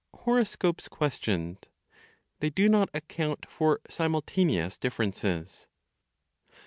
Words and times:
HOROSCOPES 0.15 0.87
QUESTIONED; 0.87 1.67
THEY 2.39 2.49
DO 2.49 2.69
NOT 2.69 2.89
ACCOUNT 2.91 3.45
FOR 3.47 3.79
SIMULTANEOUS 3.87 4.79
DIFFERENCES. 4.79 5.67